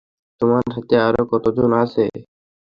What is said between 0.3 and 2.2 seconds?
তোমার সাথে আরও কতজন আছে?